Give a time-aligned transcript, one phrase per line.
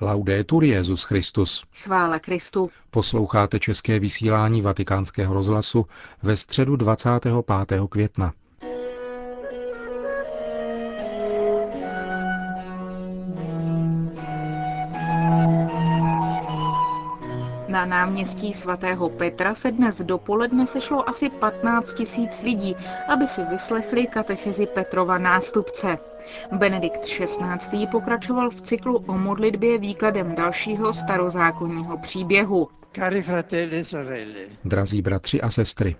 [0.00, 1.64] Laudetur Jezus Christus.
[1.74, 2.70] Chvála Kristu.
[2.90, 5.86] Posloucháte české vysílání Vatikánského rozhlasu
[6.22, 7.34] ve středu 25.
[7.90, 8.32] května.
[18.06, 22.76] Náměstí svatého Petra se dnes dopoledne sešlo asi 15 tisíc lidí,
[23.08, 25.98] aby si vyslechli katechezi Petrova nástupce.
[26.52, 27.86] Benedikt XVI.
[27.86, 32.68] pokračoval v cyklu o modlitbě výkladem dalšího starozákonního příběhu.
[32.92, 35.96] Cari fratelli e sorelle, Drazí bratři a sestry,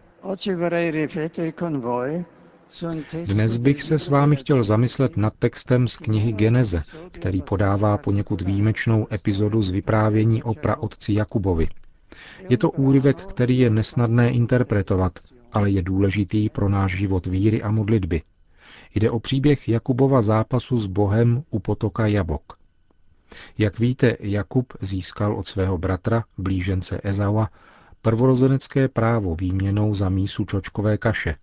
[3.27, 8.41] dnes bych se s vámi chtěl zamyslet nad textem z knihy Geneze, který podává poněkud
[8.41, 11.69] výjimečnou epizodu z vyprávění o praotci Jakubovi.
[12.49, 15.19] Je to úryvek, který je nesnadné interpretovat,
[15.53, 18.23] ale je důležitý pro náš život víry a modlitby.
[18.95, 22.59] Jde o příběh Jakubova zápasu s Bohem u potoka Jabok.
[23.59, 27.51] Jak víte, Jakub získal od svého bratra, blížence Ezaua,
[28.03, 31.37] prvorozenecké právo výměnou za mísu čočkové kaše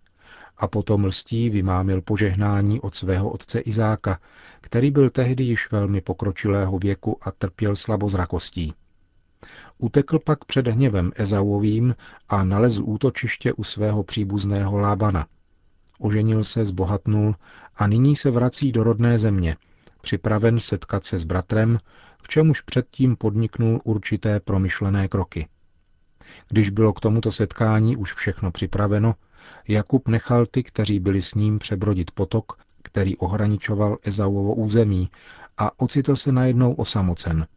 [0.58, 4.20] a potom lstí vymámil požehnání od svého otce Izáka,
[4.62, 8.74] který byl tehdy již velmi pokročilého věku a trpěl slabozrakostí.
[9.78, 11.96] Utekl pak před hněvem Ezauovým
[12.30, 15.28] a nalezl útočiště u svého příbuzného Lábana.
[16.00, 17.36] Oženil se, zbohatnul
[17.76, 19.56] a nyní se vrací do rodné země,
[20.02, 21.80] připraven setkat se s bratrem,
[22.24, 25.48] k čemuž předtím podniknul určité promyšlené kroky.
[26.50, 29.16] Když bylo k tomuto setkání už všechno připraveno,
[29.68, 35.10] Jakub nechal ty, kteří byli s ním, přebrodit potok, který ohraničoval Ezauovo území
[35.58, 37.48] a ocitl se najednou osamocen.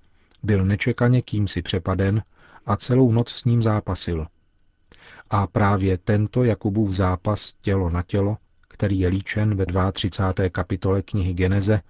[0.46, 2.22] Byl nečekaně kýmsi přepaden
[2.66, 4.26] a celou noc s ním zápasil.
[5.30, 8.36] A právě tento Jakubův zápas tělo na tělo,
[8.68, 10.48] který je líčen ve 32.
[10.48, 11.80] kapitole knihy Geneze,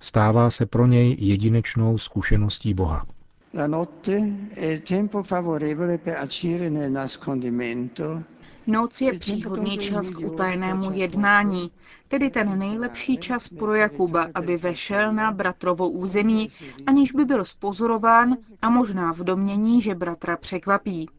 [0.00, 3.06] stává se pro něj jedinečnou zkušeností Boha.
[3.54, 4.22] La notte
[4.56, 8.22] è tempo favorevole per agire nel nascondimento
[8.70, 11.70] Noc je příhodný čas k utajenému jednání,
[12.08, 16.46] tedy ten nejlepší čas pro Jakuba, aby vešel na bratrovo území,
[16.86, 21.10] aniž by byl spozorován a možná v domění, že bratra překvapí.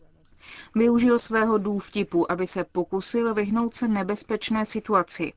[0.76, 5.34] Využil svého důvtipu, aby se pokusil vyhnout se nebezpečné situaci.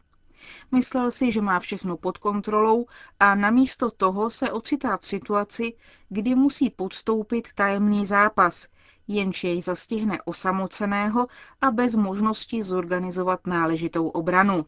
[0.73, 2.87] Myslel si, že má všechno pod kontrolou
[3.21, 5.75] a namísto toho se ocitá v situaci,
[6.09, 8.67] kdy musí podstoupit tajemný zápas,
[9.09, 11.27] jenž jej zastihne osamoceného
[11.61, 14.67] a bez možnosti zorganizovat náležitou obranu.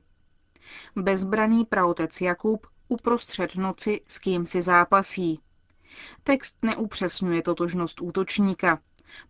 [0.97, 5.41] Bezbraný praotec Jakub uprostřed noci s kým si zápasí.
[6.23, 8.81] Text neupřesňuje totožnost útočníka.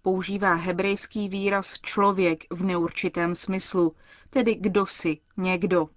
[0.02, 3.96] Používá hebrejský výraz člověk v neurčitém smyslu,
[4.30, 5.88] tedy kdo si, někdo.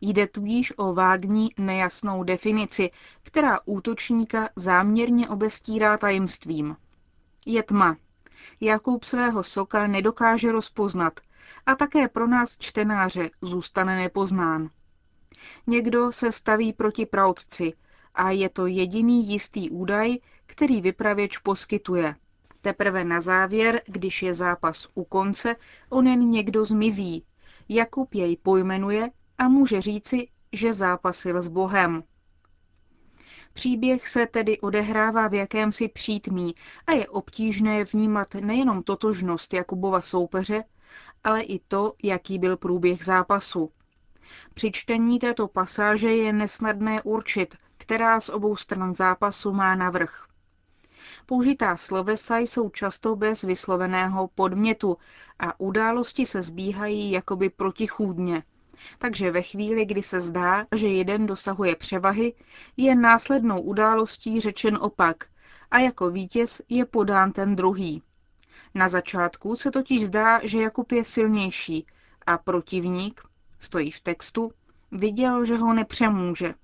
[0.00, 2.90] Jde tudíž o vágní, nejasnou definici,
[3.22, 6.76] která útočníka záměrně obestírá tajemstvím.
[7.46, 7.96] Je tma.
[8.60, 11.20] Jakub svého soka nedokáže rozpoznat
[11.66, 14.70] a také pro nás čtenáře zůstane nepoznán.
[15.66, 17.72] Někdo se staví proti praotci
[18.14, 20.16] a je to jediný jistý údaj,
[20.46, 22.14] který vypravěč poskytuje.
[22.60, 25.56] Teprve na závěr, když je zápas u konce,
[25.90, 27.24] onen někdo zmizí.
[27.68, 32.02] Jakub jej pojmenuje a může říci, že zápasil s Bohem.
[33.58, 36.54] Příběh se tedy odehrává v jakémsi přítmí
[36.86, 40.64] a je obtížné vnímat nejenom totožnost Jakubova soupeře,
[41.24, 43.70] ale i to, jaký byl průběh zápasu.
[44.54, 50.26] Při čtení této pasáže je nesnadné určit, která z obou stran zápasu má navrh.
[51.26, 54.96] Použitá slovesa jsou často bez vysloveného podmětu
[55.38, 58.42] a události se zbíhají jakoby protichůdně.
[58.98, 62.34] Takže ve chvíli, kdy se zdá, že jeden dosahuje převahy,
[62.76, 65.24] je následnou událostí řečen opak
[65.70, 68.02] a jako vítěz je podán ten druhý.
[68.74, 71.86] Na začátku se totiž zdá, že Jakub je silnější
[72.26, 73.22] a protivník,
[73.58, 74.52] stojí v textu,
[74.92, 76.54] viděl, že ho nepřemůže.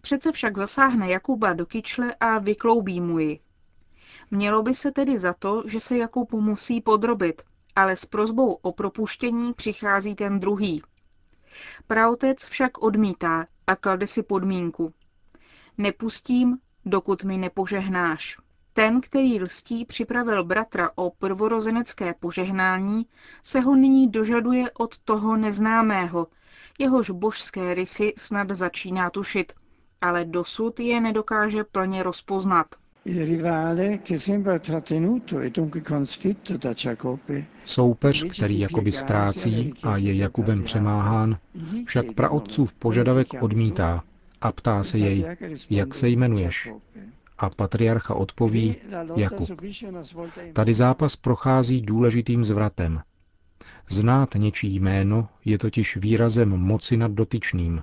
[0.00, 3.40] Přece však zasáhne Jakuba do kyčle a vykloubí mu ji.
[4.30, 7.42] Mělo by se tedy za to, že se Jakub musí podrobit,
[7.76, 10.82] ale s prozbou o propuštění přichází ten druhý.
[11.86, 14.92] Praotec však odmítá a klade si podmínku.
[15.78, 18.36] Nepustím, dokud mi nepožehnáš.
[18.72, 23.06] Ten, který lstí připravil bratra o prvorozenecké požehnání,
[23.42, 26.26] se ho nyní dožaduje od toho neznámého,
[26.78, 29.52] jehož božské rysy snad začíná tušit,
[30.00, 32.66] ale dosud je nedokáže plně rozpoznat.
[33.08, 39.96] Il rivale, che sembra trattenuto e dunque consfitto da Giacobbe, Soupeř, který jakoby ztrácí a
[39.96, 41.38] je Jakubem přemáhán,
[41.86, 44.02] však praotcův požadavek odmítá
[44.40, 45.24] a ptá se jej,
[45.70, 46.72] jak se jmenuješ.
[47.38, 48.76] A patriarcha odpoví
[49.16, 49.48] Jakub.
[50.52, 53.00] Tady zápas prochází důležitým zvratem.
[53.88, 57.82] Znát něčí jméno je totiž výrazem moci nad dotyčným,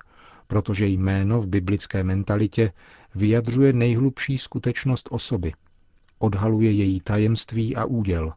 [0.53, 2.71] protože jméno v biblické mentalitě
[3.15, 5.53] vyjadřuje nejhlubší skutečnost osoby.
[6.19, 8.33] Odhaluje její tajemství a úděl.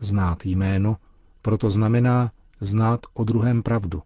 [0.00, 0.96] Znát jméno
[1.42, 4.02] proto znamená znát o druhém pravdu,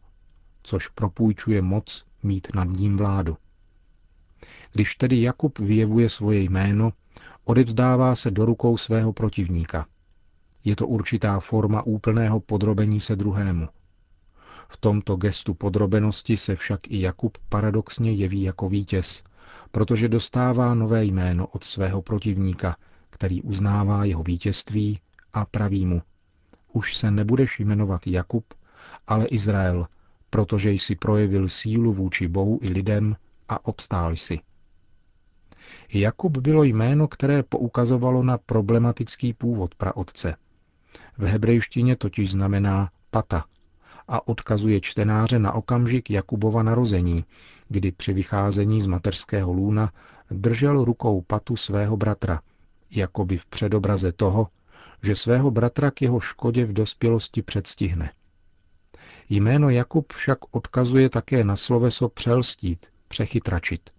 [0.63, 3.37] což propůjčuje moc mít nad ním vládu.
[4.73, 6.93] Když tedy Jakub vyjevuje svoje jméno,
[7.45, 9.87] odevzdává se do rukou svého protivníka.
[10.65, 13.69] Je to určitá forma úplného podrobení se druhému.
[14.73, 19.25] V tomto gestu podrobenosti se však i Jakub paradoxně jeví jako vítěz,
[19.71, 22.77] protože dostává nové jméno od svého protivníka,
[23.11, 25.01] který uznává jeho vítězství
[25.33, 26.03] a praví mu,
[26.73, 28.45] už se nebudeš jmenovat Jakub,
[29.07, 29.87] ale Izrael,
[30.31, 33.17] protože jsi projevil sílu vůči Bohu i lidem
[33.49, 34.39] a obstál jsi.
[35.93, 40.37] Jakub bylo jméno, které poukazovalo na problematický původ praotce.
[41.19, 43.45] V hebrejštině totiž znamená pata
[44.11, 47.25] a odkazuje čtenáře na okamžik Jakubova narození,
[47.69, 49.93] kdy při vycházení z mateřského lůna
[50.31, 52.41] držel rukou patu svého bratra,
[52.91, 54.49] jakoby v předobraze toho,
[55.03, 58.13] že svého bratra k jeho škodě v dospělosti předstihne.
[59.29, 63.91] Jméno Jakub však odkazuje také na sloveso přelstít, přechytračit.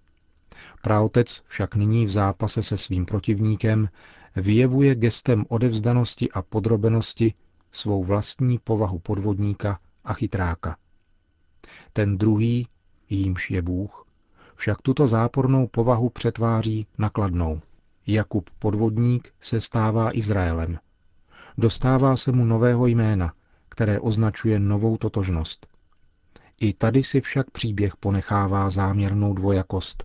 [0.81, 3.89] Praotec však nyní v zápase se svým protivníkem
[4.35, 7.33] vyjevuje gestem odevzdanosti a podrobenosti
[7.71, 10.77] svou vlastní povahu podvodníka a chytráka.
[11.93, 12.67] Ten druhý,
[13.09, 14.07] jímž je Bůh,
[14.55, 17.61] však tuto zápornou povahu přetváří nakladnou.
[18.07, 20.79] Jakub podvodník se stává Izraelem.
[21.57, 23.33] Dostává se mu nového jména,
[23.69, 25.67] které označuje novou totožnost.
[26.61, 30.03] I tady si však příběh ponechává záměrnou dvojakost,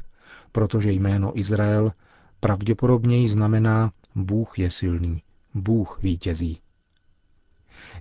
[0.53, 1.93] protože jméno Izrael
[2.41, 5.23] pravděpodobněji znamená Bůh je silný,
[5.55, 6.61] Bůh vítězí.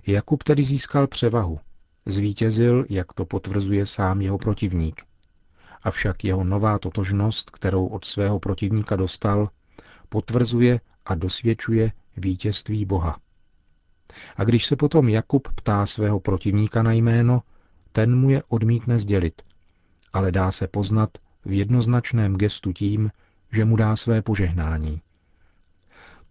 [0.06, 1.60] Jakub tedy získal převahu.
[2.06, 5.02] Zvítězil, jak to potvrzuje sám jeho protivník.
[5.82, 9.48] Avšak jeho nová totožnost, kterou od svého protivníka dostal,
[10.08, 13.18] potvrzuje a dosvědčuje vítězství Boha.
[14.36, 17.42] A když se potom Jakub ptá svého protivníka na jméno,
[17.92, 19.42] ten mu je odmítne sdělit,
[20.12, 21.10] ale dá se poznat
[21.44, 23.10] v jednoznačném gestu tím,
[23.52, 25.00] že mu dá své požehnání.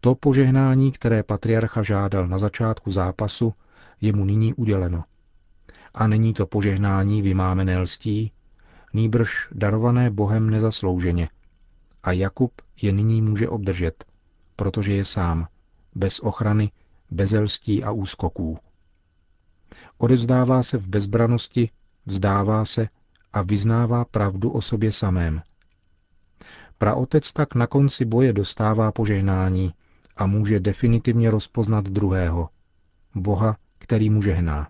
[0.01, 3.53] To požehnání, které patriarcha žádal na začátku zápasu,
[4.01, 5.03] je mu nyní uděleno.
[5.95, 8.31] A není to požehnání vymámené lstí,
[8.93, 11.29] nýbrž darované Bohem nezaslouženě.
[12.03, 14.05] A Jakub je nyní může obdržet,
[14.55, 15.47] protože je sám,
[15.95, 16.71] bez ochrany,
[17.11, 18.57] bez lstí a úskoků.
[19.97, 21.69] Odevzdává se v bezbranosti,
[22.05, 22.87] vzdává se
[23.33, 25.41] a vyznává pravdu o sobě samém.
[26.77, 29.73] Praotec tak na konci boje dostává požehnání
[30.17, 32.49] a může definitivně rozpoznat druhého,
[33.15, 34.69] Boha, který mu žehná.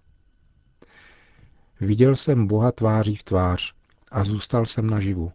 [1.81, 3.73] Viděl jsem Boha tváří v tvář
[4.11, 5.31] a zůstal jsem naživu.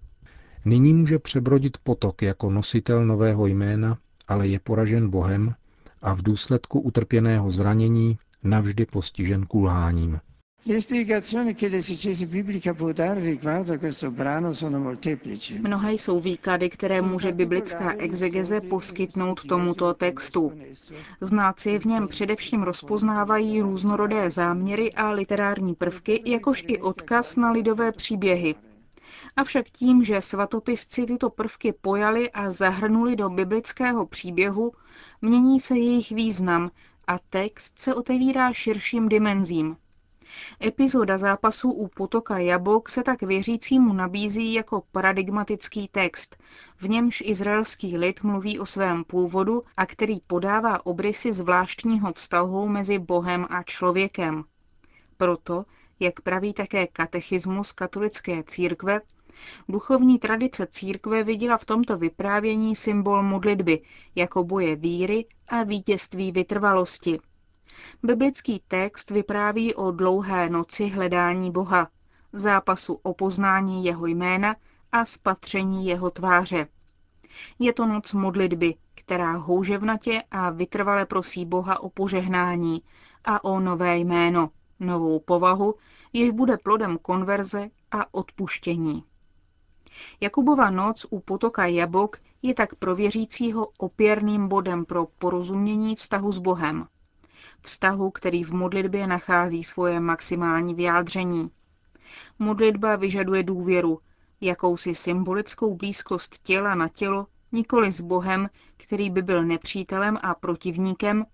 [0.64, 3.98] Nyní může přebrodit potok jako nositel nového jména,
[4.28, 5.54] ale je poražen Bohem
[6.02, 10.20] a v důsledku utrpěného zranění navždy postižen kulháním.
[15.60, 20.52] Mnohé jsou výklady, které může biblická exegeze poskytnout tomuto textu.
[21.20, 27.92] Znáci v něm především rozpoznávají různorodé záměry a literární prvky, jakož i odkaz na lidové
[27.92, 28.54] příběhy.
[29.36, 34.72] Avšak tím, že svatopisci tyto prvky pojali a zahrnuli do biblického příběhu,
[35.22, 36.70] mění se jejich význam
[37.06, 39.76] a text se otevírá širším dimenzím.
[40.62, 46.36] Epizoda zápasů u potoka Jabok se tak věřícímu nabízí jako paradigmatický text,
[46.76, 52.98] v němž izraelský lid mluví o svém původu a který podává obrysy zvláštního vztahu mezi
[52.98, 54.44] Bohem a člověkem.
[55.16, 55.64] Proto,
[56.00, 59.00] jak praví také katechismus katolické církve,
[59.68, 63.82] Duchovní tradice církve viděla v tomto vyprávění symbol modlitby
[64.14, 67.18] jako boje víry a vítězství vytrvalosti.
[68.02, 71.88] Biblický text vypráví o dlouhé noci hledání Boha,
[72.32, 74.56] zápasu o poznání jeho jména
[74.92, 76.66] a spatření jeho tváře.
[77.58, 82.82] Je to noc modlitby, která houževnatě a vytrvale prosí Boha o požehnání
[83.24, 85.74] a o nové jméno, novou povahu,
[86.12, 89.04] jež bude plodem konverze a odpuštění.
[90.20, 96.38] Jakubova noc u potoka Jabok je tak pro věřícího opěrným bodem pro porozumění vztahu s
[96.38, 96.86] Bohem.
[97.60, 101.50] Vztahu, který v modlitbě nachází svoje maximální vyjádření.
[102.38, 103.98] Modlitba vyžaduje důvěru,
[104.40, 111.26] jakousi symbolickou blízkost těla na tělo nikoli s Bohem, který by byl nepřítelem a protivníkem,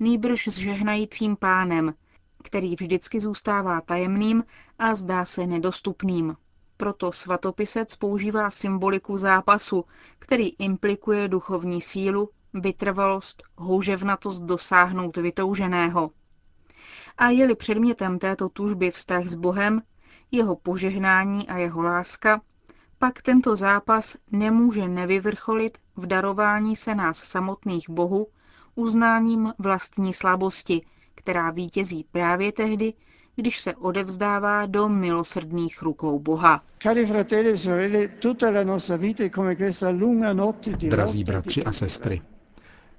[0.00, 1.94] nýbrž s žehnajícím pánem,
[2.42, 4.44] který vždycky zůstává tajemným
[4.78, 6.36] a zdá se nedostupným.
[6.76, 9.84] Proto svatopisec používá symboliku zápasu,
[10.18, 16.10] který implikuje duchovní sílu, vytrvalost, houževnatost dosáhnout vytouženého.
[17.18, 19.82] A je-li předmětem této tužby vztah s Bohem,
[20.30, 22.40] jeho požehnání a jeho láska,
[22.98, 28.26] pak tento zápas nemůže nevyvrcholit v darování se nás samotných Bohu
[28.74, 30.82] uznáním vlastní slabosti,
[31.14, 32.94] která vítězí právě tehdy,
[33.36, 36.62] když se odevzdává do milosrdných rukou Boha.
[40.88, 42.22] Drazí bratři a sestry,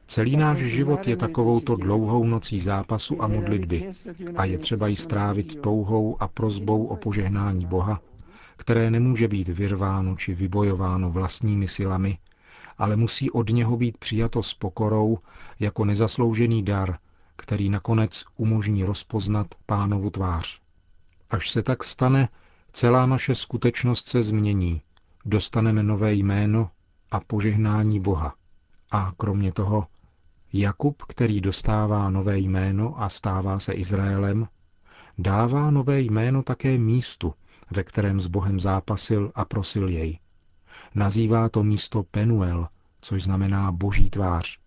[0.05, 3.91] celý náš život je takovouto dlouhou nocí zápasu a modlitby
[4.36, 8.01] a je třeba ji strávit touhou a prozbou o požehnání Boha,
[8.55, 12.17] které nemůže být vyrváno či vybojováno vlastními silami,
[12.77, 15.19] ale musí od něho být přijato s pokorou
[15.60, 16.98] jako nezasloužený dar,
[17.36, 20.60] který nakonec umožní rozpoznat pánovu tvář.
[21.29, 22.29] Až se tak stane,
[22.74, 24.81] celá naše skutečnost se změní,
[25.25, 26.69] dostaneme nové jméno
[27.12, 28.33] a požehnání Boha.
[28.91, 29.88] A kromě toho,
[30.53, 34.48] Jakub, který dostává nové jméno a stává se Izraelem,
[35.17, 37.33] dává nové jméno také místu,
[37.72, 40.19] ve kterém s Bohem zápasil a prosil jej.
[40.95, 42.67] Nazývá to místo Penuel,
[43.01, 44.60] což znamená boží tvář.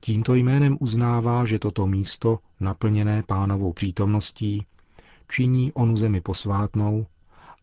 [0.00, 4.66] Tímto jménem uznává, že toto místo, naplněné pánovou přítomností,
[5.28, 7.06] činí onu zemi posvátnou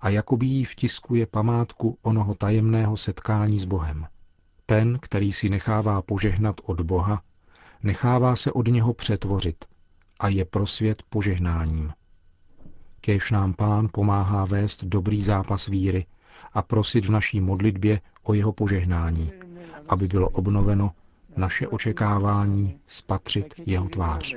[0.01, 4.07] a jakoby jí vtiskuje památku onoho tajemného setkání s Bohem.
[4.69, 7.21] Ten, který si nechává požehnat od Boha,
[7.83, 9.65] nechává se od něho přetvořit
[10.19, 11.93] a je pro svět požehnáním.
[13.01, 16.05] Kéž nám pán pomáhá vést dobrý zápas víry
[16.53, 19.31] a prosit v naší modlitbě o jeho požehnání,
[19.89, 20.91] aby bylo obnoveno
[21.37, 24.35] naše očekávání spatřit jeho tvář.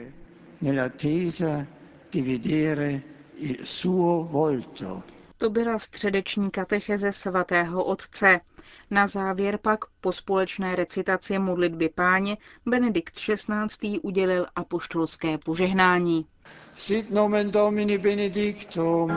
[5.37, 8.41] To byla středeční katecheze svatého otce.
[8.91, 12.37] Na závěr pak po společné recitaci modlitby páně
[12.67, 13.99] Benedikt XVI.
[14.03, 16.27] udělil apoštolské požehnání.
[16.75, 19.11] Sit nomen Domini benedictum.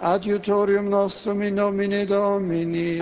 [0.00, 3.00] Adiutorium nostrum in nomine Domini.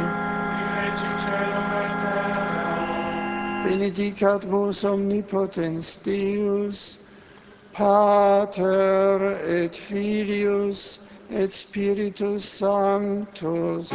[3.63, 6.99] Benedicat vos omnipotens Deus,
[7.73, 13.93] Pater et Filius et Spiritus Sanctus.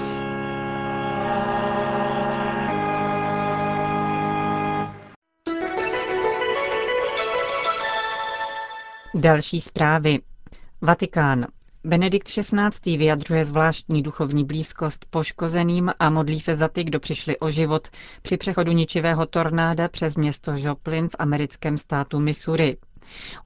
[9.16, 10.20] Další zprávy.
[10.82, 11.46] Vatikán.
[11.84, 12.98] Benedikt XVI.
[12.98, 17.88] vyjadřuje zvláštní duchovní blízkost poškozeným a modlí se za ty, kdo přišli o život
[18.22, 22.78] při přechodu ničivého tornáda přes město Joplin v americkém státu Missouri.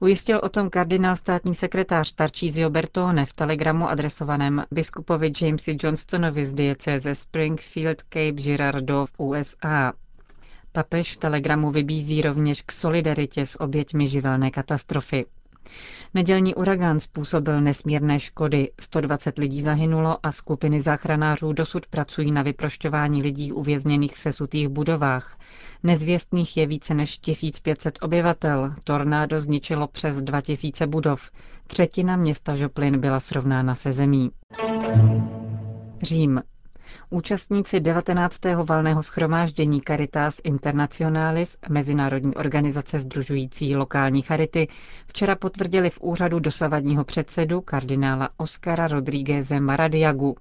[0.00, 6.52] Ujistil o tom kardinál státní sekretář Tarcísio Bertone v telegramu adresovaném biskupovi Jamesi Johnstonovi z
[6.52, 9.92] diecéze Springfield Cape Girardeau v USA.
[10.72, 15.26] Papež v telegramu vybízí rovněž k solidaritě s oběťmi živelné katastrofy.
[16.14, 23.22] Nedělní uragán způsobil nesmírné škody, 120 lidí zahynulo a skupiny záchranářů dosud pracují na vyprošťování
[23.22, 25.38] lidí uvězněných v sesutých budovách.
[25.82, 31.30] Nezvěstných je více než 1500 obyvatel, tornádo zničilo přes 2000 budov.
[31.66, 34.30] Třetina města Žoplin byla srovnána se zemí.
[36.02, 36.42] Řím.
[37.10, 38.40] Účastníci 19.
[38.64, 44.68] valného schromáždění Caritas Internationalis, mezinárodní organizace združující lokální charity,
[45.06, 50.36] včera potvrdili v úřadu dosavadního předsedu kardinála Oscara Rodrígueze Maradiagu.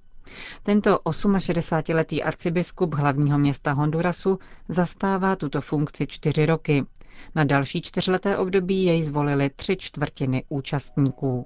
[0.64, 4.40] Tento 68-letý arcibiskup hlavního města Hondurasu
[4.70, 6.86] zastává tuto funkci čtyři roky.
[7.36, 11.46] Na další čtyřleté období jej zvolili tři čtvrtiny účastníků.